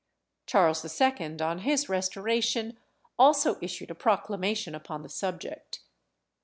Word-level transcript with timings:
Charles 0.47 0.83
II., 0.99 1.39
on 1.41 1.59
his 1.59 1.87
restoration, 1.87 2.79
also 3.19 3.59
issued 3.61 3.91
a 3.91 3.93
proclamation 3.93 4.73
upon 4.73 5.03
the 5.03 5.09
subject. 5.09 5.81